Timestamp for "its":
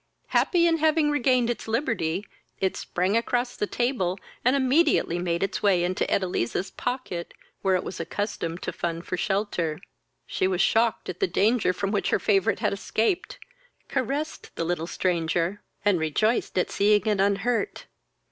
1.47-1.67, 5.43-5.61